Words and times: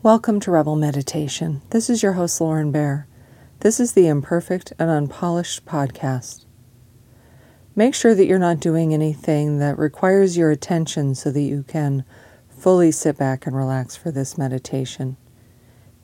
Welcome 0.00 0.38
to 0.40 0.52
Rebel 0.52 0.76
Meditation. 0.76 1.60
This 1.70 1.90
is 1.90 2.04
your 2.04 2.12
host, 2.12 2.40
Lauren 2.40 2.70
Bear. 2.70 3.08
This 3.60 3.80
is 3.80 3.94
the 3.94 4.06
Imperfect 4.06 4.72
and 4.78 4.88
Unpolished 4.88 5.66
podcast. 5.66 6.44
Make 7.74 7.96
sure 7.96 8.14
that 8.14 8.26
you're 8.26 8.38
not 8.38 8.60
doing 8.60 8.94
anything 8.94 9.58
that 9.58 9.76
requires 9.76 10.36
your 10.36 10.52
attention 10.52 11.16
so 11.16 11.32
that 11.32 11.40
you 11.40 11.64
can 11.64 12.04
fully 12.48 12.92
sit 12.92 13.18
back 13.18 13.44
and 13.44 13.56
relax 13.56 13.96
for 13.96 14.12
this 14.12 14.38
meditation. 14.38 15.16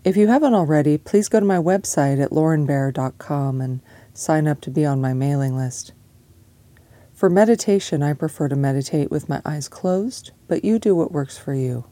If 0.02 0.16
you 0.16 0.26
haven't 0.26 0.54
already, 0.54 0.98
please 0.98 1.28
go 1.28 1.38
to 1.38 1.46
my 1.46 1.58
website 1.58 2.20
at 2.20 2.32
laurenbear.com 2.32 3.60
and 3.60 3.80
sign 4.12 4.48
up 4.48 4.60
to 4.62 4.72
be 4.72 4.84
on 4.84 5.00
my 5.00 5.12
mailing 5.12 5.56
list. 5.56 5.92
For 7.12 7.30
meditation, 7.30 8.02
I 8.02 8.12
prefer 8.14 8.48
to 8.48 8.56
meditate 8.56 9.12
with 9.12 9.28
my 9.28 9.40
eyes 9.44 9.68
closed, 9.68 10.32
but 10.48 10.64
you 10.64 10.80
do 10.80 10.96
what 10.96 11.12
works 11.12 11.38
for 11.38 11.54
you. 11.54 11.84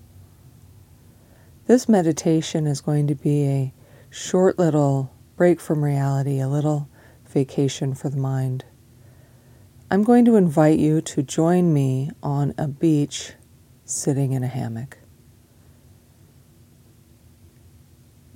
This 1.66 1.88
meditation 1.88 2.66
is 2.66 2.80
going 2.80 3.06
to 3.06 3.14
be 3.14 3.44
a 3.44 3.74
short 4.10 4.58
little 4.58 5.12
break 5.36 5.60
from 5.60 5.84
reality, 5.84 6.40
a 6.40 6.48
little 6.48 6.88
vacation 7.28 7.94
for 7.94 8.08
the 8.08 8.16
mind. 8.16 8.64
I'm 9.88 10.02
going 10.02 10.24
to 10.24 10.34
invite 10.34 10.80
you 10.80 11.00
to 11.02 11.22
join 11.22 11.72
me 11.72 12.10
on 12.20 12.52
a 12.58 12.66
beach 12.66 13.34
sitting 13.84 14.32
in 14.32 14.42
a 14.42 14.48
hammock. 14.48 14.98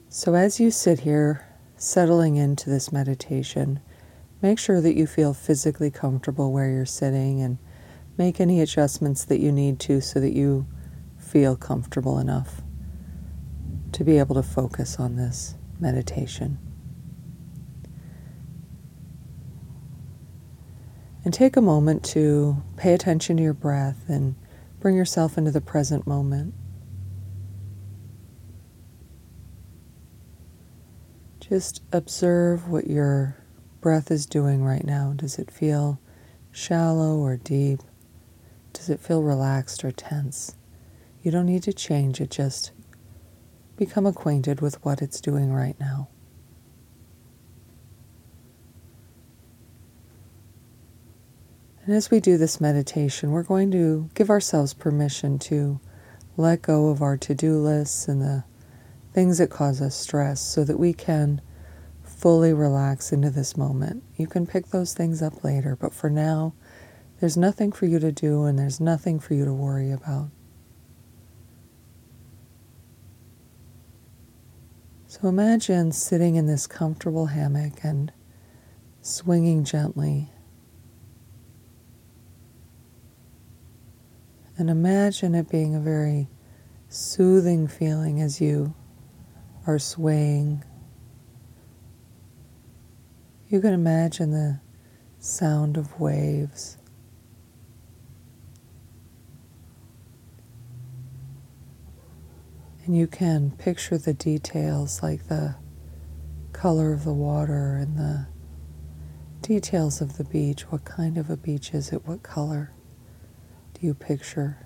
So, 0.09 0.35
as 0.35 0.61
you 0.61 0.71
sit 0.71 1.01
here, 1.01 1.49
settling 1.77 2.37
into 2.37 2.71
this 2.71 2.93
meditation, 2.93 3.81
make 4.41 4.61
sure 4.61 4.81
that 4.81 4.95
you 4.95 5.09
feel 5.09 5.35
physically 5.35 5.91
comfortable 5.91 6.53
where 6.53 6.71
you're 6.71 6.87
sitting 6.87 7.43
and 7.43 7.59
make 8.17 8.41
any 8.41 8.61
adjustments 8.61 9.25
that 9.25 9.41
you 9.41 9.51
need 9.51 9.81
to 9.81 10.01
so 10.01 10.21
that 10.21 10.33
you 10.33 10.65
feel 11.19 11.57
comfortable 11.57 12.21
enough 12.21 12.63
to 13.97 14.05
be 14.05 14.19
able 14.19 14.35
to 14.35 14.43
focus 14.43 15.01
on 15.01 15.17
this 15.17 15.55
meditation. 15.81 16.59
And 21.25 21.33
take 21.33 21.57
a 21.57 21.63
moment 21.63 22.05
to 22.05 22.63
pay 22.77 22.93
attention 22.93 23.39
to 23.39 23.43
your 23.43 23.55
breath 23.55 24.05
and 24.07 24.37
bring 24.81 24.97
yourself 24.97 25.39
into 25.39 25.51
the 25.51 25.63
present 25.63 26.07
moment. 26.07 26.53
Just 31.41 31.83
observe 31.91 32.69
what 32.69 32.87
your 32.89 33.39
breath 33.81 34.11
is 34.11 34.27
doing 34.27 34.63
right 34.63 34.85
now. 34.85 35.15
Does 35.17 35.39
it 35.39 35.51
feel 35.51 35.99
shallow 36.53 37.17
or 37.17 37.39
deep? 37.39 37.81
Does 38.75 38.91
it 38.91 39.01
feel 39.01 39.23
relaxed 39.23 39.87
or 39.87 39.91
tense? 39.91 40.55
You 41.23 41.31
don't 41.31 41.47
need 41.47 41.63
to 41.63 41.73
change 41.73 42.21
it, 42.21 42.31
just 42.31 42.73
become 43.77 44.07
acquainted 44.07 44.61
with 44.61 44.83
what 44.85 45.03
it's 45.03 45.21
doing 45.21 45.53
right 45.53 45.79
now. 45.79 46.09
And 51.85 51.95
as 51.95 52.11
we 52.11 52.19
do 52.19 52.37
this 52.37 52.61
meditation, 52.61 53.31
we're 53.31 53.45
going 53.45 53.71
to 53.71 54.11
give 54.15 54.29
ourselves 54.29 54.75
permission 54.75 55.39
to 55.41 55.79
let 56.37 56.63
go 56.63 56.89
of 56.89 57.01
our 57.01 57.17
to 57.19 57.35
do 57.35 57.59
lists 57.59 58.09
and 58.09 58.21
the 58.21 58.45
things 59.13 59.39
that 59.39 59.51
cause 59.51 59.81
us 59.81 59.95
stress 59.95 60.41
so 60.41 60.65
that 60.65 60.81
we 60.81 60.93
can 60.93 61.41
fully 62.03 62.53
relax 62.53 63.13
into 63.13 63.31
this 63.31 63.57
moment. 63.57 64.03
You 64.17 64.27
can 64.27 64.47
pick 64.47 64.67
those 64.67 64.95
things 64.95 65.23
up 65.23 65.45
later, 65.45 65.77
but 65.77 65.95
for 65.95 66.11
now, 66.11 66.55
there's 67.21 67.37
nothing 67.37 67.73
for 67.73 67.87
you 67.87 67.99
to 67.99 68.13
do 68.13 68.45
and 68.45 68.59
there's 68.59 68.81
nothing 68.81 69.21
for 69.21 69.35
you 69.35 69.45
to 69.45 69.55
worry 69.55 69.93
about. 69.93 70.31
So 75.21 75.29
imagine 75.29 75.93
sitting 75.93 76.35
in 76.35 76.47
this 76.47 76.67
comfortable 76.67 77.27
hammock 77.27 77.83
and 77.83 78.13
swinging 79.01 79.65
gently 79.65 80.31
And 84.59 84.71
imagine 84.71 85.35
it 85.35 85.51
being 85.51 85.75
a 85.75 85.81
very 85.81 86.29
soothing 86.89 87.69
feeling 87.69 88.23
as 88.23 88.41
you 88.41 88.75
are 89.67 89.79
swaying. 89.79 90.65
You 93.49 93.61
can 93.61 93.75
imagine 93.75 94.31
the 94.31 94.61
sound 95.19 95.77
of 95.77 96.01
waves. 96.01 96.79
And 102.87 102.97
you 102.97 103.07
can 103.07 103.51
picture 103.51 103.99
the 103.99 104.15
details 104.15 105.03
like 105.03 105.29
the 105.29 105.57
color 106.53 106.95
of 106.95 107.05
the 107.05 107.13
water 107.13 107.77
and 107.77 107.99
the 107.99 108.29
details 109.43 110.01
of 110.01 110.17
the 110.17 110.25
beach. 110.25 110.63
What 110.71 110.85
kind 110.85 111.19
of 111.19 111.29
a 111.29 111.37
beach 111.37 111.75
is 111.75 111.93
it? 111.93 112.07
What 112.07 112.23
color? 112.23 112.73
do 113.79 113.87
you 113.87 113.95
picture? 113.95 114.57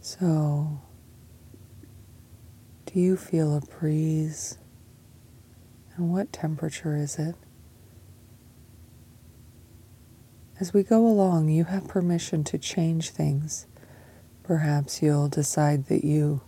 So, 0.00 0.80
do 2.86 2.98
you 2.98 3.16
feel 3.16 3.56
a 3.56 3.60
breeze? 3.60 4.58
And 5.96 6.10
what 6.10 6.32
temperature 6.32 6.96
is 6.96 7.18
it? 7.18 7.34
As 10.62 10.72
we 10.72 10.84
go 10.84 11.08
along, 11.08 11.48
you 11.48 11.64
have 11.64 11.88
permission 11.88 12.44
to 12.44 12.56
change 12.56 13.10
things. 13.10 13.66
Perhaps 14.44 15.02
you'll 15.02 15.26
decide 15.26 15.86
that 15.86 16.04
you 16.04 16.42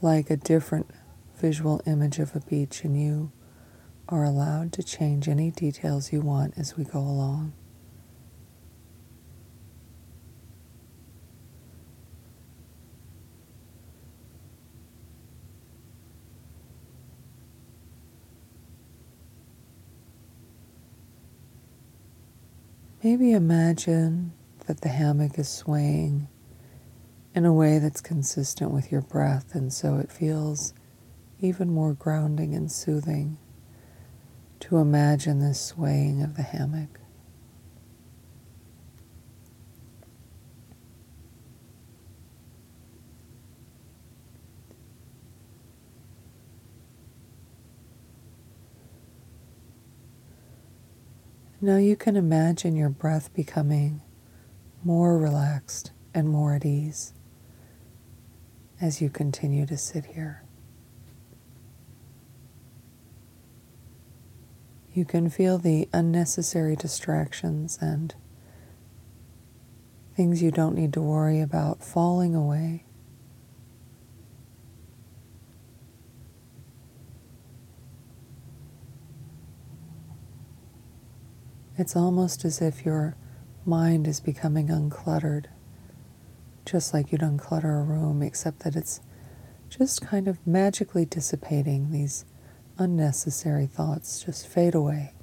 like 0.00 0.30
a 0.30 0.36
different 0.36 0.88
visual 1.34 1.82
image 1.84 2.20
of 2.20 2.36
a 2.36 2.40
beach, 2.40 2.84
and 2.84 2.96
you 2.96 3.32
are 4.08 4.22
allowed 4.22 4.72
to 4.74 4.84
change 4.84 5.26
any 5.26 5.50
details 5.50 6.12
you 6.12 6.20
want 6.20 6.54
as 6.56 6.76
we 6.76 6.84
go 6.84 7.00
along. 7.00 7.52
Maybe 23.10 23.32
imagine 23.32 24.32
that 24.66 24.82
the 24.82 24.90
hammock 24.90 25.38
is 25.38 25.48
swaying 25.48 26.28
in 27.34 27.46
a 27.46 27.54
way 27.54 27.78
that's 27.78 28.02
consistent 28.02 28.70
with 28.70 28.92
your 28.92 29.00
breath, 29.00 29.54
and 29.54 29.72
so 29.72 29.96
it 29.96 30.12
feels 30.12 30.74
even 31.40 31.70
more 31.70 31.94
grounding 31.94 32.54
and 32.54 32.70
soothing 32.70 33.38
to 34.60 34.76
imagine 34.76 35.38
this 35.38 35.58
swaying 35.58 36.22
of 36.22 36.36
the 36.36 36.42
hammock. 36.42 37.00
Now 51.60 51.76
you 51.76 51.96
can 51.96 52.16
imagine 52.16 52.76
your 52.76 52.88
breath 52.88 53.34
becoming 53.34 54.00
more 54.84 55.18
relaxed 55.18 55.90
and 56.14 56.28
more 56.28 56.54
at 56.54 56.64
ease 56.64 57.12
as 58.80 59.02
you 59.02 59.10
continue 59.10 59.66
to 59.66 59.76
sit 59.76 60.06
here. 60.06 60.44
You 64.94 65.04
can 65.04 65.28
feel 65.30 65.58
the 65.58 65.88
unnecessary 65.92 66.76
distractions 66.76 67.76
and 67.80 68.14
things 70.14 70.40
you 70.40 70.52
don't 70.52 70.76
need 70.76 70.92
to 70.92 71.02
worry 71.02 71.40
about 71.40 71.82
falling 71.82 72.36
away. 72.36 72.84
It's 81.78 81.94
almost 81.94 82.44
as 82.44 82.60
if 82.60 82.84
your 82.84 83.14
mind 83.64 84.08
is 84.08 84.18
becoming 84.18 84.66
uncluttered, 84.66 85.44
just 86.66 86.92
like 86.92 87.12
you'd 87.12 87.20
unclutter 87.20 87.80
a 87.80 87.84
room, 87.84 88.20
except 88.20 88.58
that 88.64 88.74
it's 88.74 89.00
just 89.68 90.00
kind 90.00 90.26
of 90.26 90.44
magically 90.44 91.04
dissipating 91.04 91.92
these 91.92 92.24
unnecessary 92.78 93.66
thoughts 93.66 94.24
just 94.24 94.48
fade 94.48 94.74
away. 94.74 95.14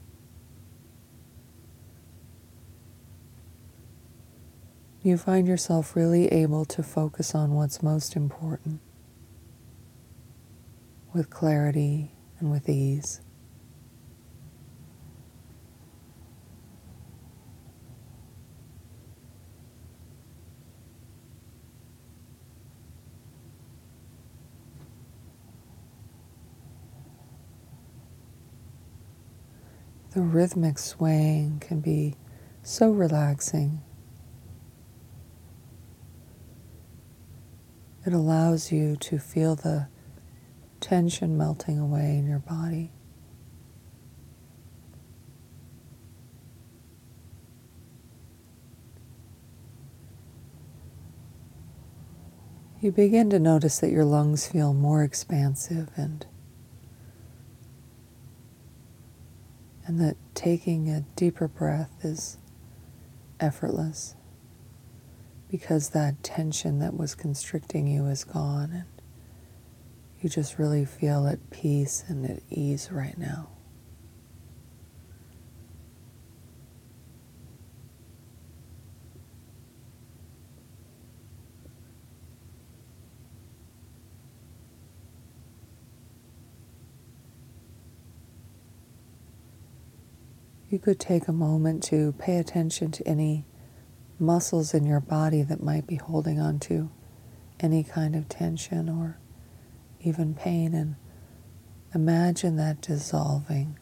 You 5.02 5.18
find 5.18 5.50
yourself 5.50 5.94
really 5.94 6.28
able 6.30 6.64
to 6.66 6.82
focus 6.82 7.36
on 7.36 7.54
what's 7.54 7.84
most 7.84 8.16
important 8.16 8.80
with 11.14 11.30
clarity 11.30 12.14
and 12.40 12.50
with 12.50 12.70
ease. 12.70 13.20
The 30.16 30.22
rhythmic 30.22 30.80
swaying 30.80 31.60
can 31.60 31.82
be 31.82 32.16
so 32.64 32.90
relaxing. 32.90 33.82
It 38.06 38.14
allows 38.14 38.72
you 38.72 38.96
to 38.96 39.20
feel 39.20 39.58
the 39.58 39.90
tension 40.80 41.38
melting 41.38 41.78
away 41.78 42.16
in 42.16 42.28
your 42.28 42.40
body. 42.40 42.94
You 52.80 52.94
begin 52.94 53.30
to 53.32 53.40
notice 53.40 53.80
that 53.80 53.92
your 53.92 54.06
lungs 54.06 54.48
feel 54.48 54.74
more 54.74 55.04
expansive 55.04 55.90
and 55.98 56.26
and 59.86 60.00
that 60.00 60.18
taking 60.34 60.90
a 60.90 61.02
deeper 61.16 61.48
breath 61.48 62.04
is 62.04 62.38
effortless 63.40 64.16
because 65.50 65.90
that 65.90 66.24
tension 66.24 66.80
that 66.80 66.96
was 66.96 67.16
constricting 67.16 67.88
you 67.88 68.06
is 68.08 68.24
gone 68.24 68.72
and 68.72 68.86
you 70.22 70.30
just 70.30 70.58
really 70.58 70.86
feel 70.86 71.28
at 71.28 71.50
peace 71.52 72.04
and 72.08 72.26
at 72.30 72.42
ease 72.50 72.90
right 72.92 73.18
now. 73.18 73.55
You 90.76 90.80
could 90.80 91.00
take 91.00 91.30
a 91.30 91.32
moment 91.32 91.84
to 91.84 92.12
pay 92.20 92.36
attention 92.36 92.92
to 92.92 93.08
any 93.08 93.46
muscles 94.20 94.74
in 94.74 94.86
your 94.86 95.00
body 95.00 95.42
that 95.42 95.64
might 95.64 95.88
be 95.88 95.96
holding 95.96 96.38
on 96.38 96.60
to 96.68 96.92
any 97.62 97.82
kind 97.82 98.14
of 98.14 98.28
tension 98.28 98.90
or 98.90 99.18
even 100.02 100.34
pain 100.34 100.74
and 100.74 100.98
imagine 101.94 102.58
that 102.58 102.82
dissolving. 102.82 103.80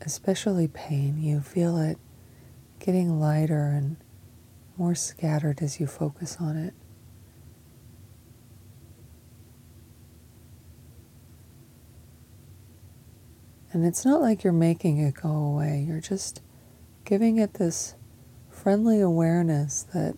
Especially 0.00 0.68
pain, 0.68 1.18
you 1.18 1.42
feel 1.42 1.76
it 1.76 1.98
getting 2.78 3.20
lighter 3.20 3.66
and 3.66 3.98
more 4.78 4.94
scattered 4.94 5.60
as 5.60 5.78
you 5.78 5.86
focus 5.86 6.38
on 6.40 6.56
it. 6.56 6.72
And 13.78 13.86
it's 13.86 14.04
not 14.04 14.20
like 14.20 14.42
you're 14.42 14.52
making 14.52 14.98
it 14.98 15.14
go 15.14 15.30
away, 15.30 15.84
you're 15.86 16.00
just 16.00 16.42
giving 17.04 17.38
it 17.38 17.54
this 17.54 17.94
friendly 18.50 19.00
awareness 19.00 19.84
that 19.94 20.16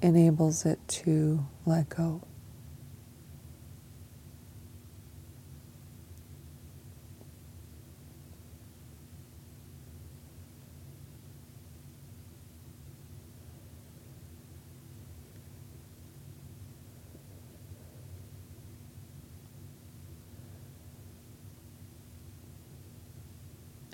enables 0.00 0.64
it 0.64 0.78
to 0.86 1.44
let 1.66 1.88
go. 1.88 2.22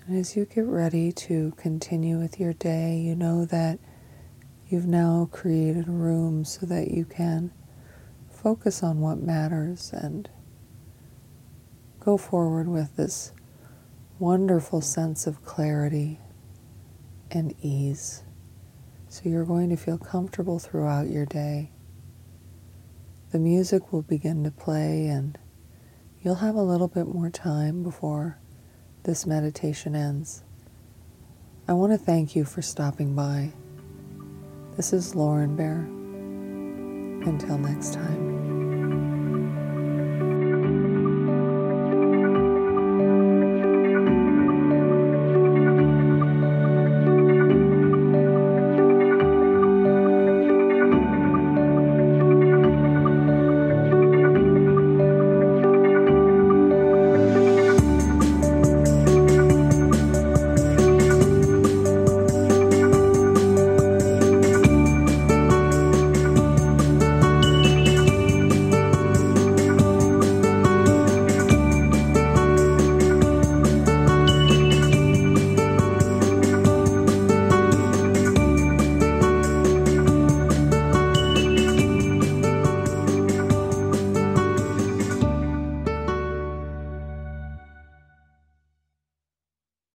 And 0.08 0.16
as 0.16 0.34
you 0.34 0.46
get 0.46 0.64
ready 0.64 1.12
to 1.12 1.52
continue 1.58 2.18
with 2.18 2.40
your 2.40 2.54
day, 2.54 2.96
you 2.96 3.14
know 3.14 3.44
that 3.44 3.78
you've 4.66 4.86
now 4.86 5.28
created 5.30 5.86
a 5.86 5.90
room 5.90 6.46
so 6.46 6.64
that 6.64 6.90
you 6.90 7.04
can 7.04 7.52
focus 8.30 8.82
on 8.82 9.00
what 9.00 9.20
matters 9.20 9.92
and 9.92 10.30
go 12.00 12.16
forward 12.16 12.68
with 12.68 12.96
this 12.96 13.32
wonderful 14.18 14.80
sense 14.80 15.26
of 15.26 15.44
clarity 15.44 16.18
and 17.30 17.54
ease. 17.60 18.22
So 19.10 19.28
you're 19.28 19.44
going 19.44 19.68
to 19.68 19.76
feel 19.76 19.98
comfortable 19.98 20.58
throughout 20.58 21.10
your 21.10 21.26
day. 21.26 21.70
The 23.30 23.38
music 23.38 23.92
will 23.92 24.00
begin 24.00 24.42
to 24.44 24.50
play, 24.50 25.06
and 25.08 25.36
you'll 26.22 26.36
have 26.36 26.54
a 26.54 26.62
little 26.62 26.88
bit 26.88 27.08
more 27.08 27.28
time 27.28 27.82
before 27.82 28.38
this 29.04 29.26
meditation 29.26 29.94
ends. 29.94 30.42
I 31.66 31.72
want 31.72 31.92
to 31.92 31.98
thank 31.98 32.34
you 32.34 32.44
for 32.44 32.62
stopping 32.62 33.14
by. 33.14 33.52
This 34.76 34.92
is 34.92 35.14
Lauren 35.14 35.56
Bear. 35.56 35.80
Until 37.28 37.58
next 37.58 37.94
time. 37.94 38.37